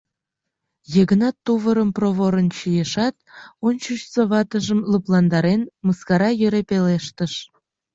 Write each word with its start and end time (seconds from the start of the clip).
Йыгнат 0.93 1.35
тувырым 1.45 1.89
проворын 1.97 2.47
чийышат, 2.57 3.15
ончычсо 3.67 4.21
ватыжым 4.31 4.79
лыпландарен, 4.91 5.61
мыскара 5.85 6.29
йӧре 6.41 6.61
пелештыш: 6.69 7.33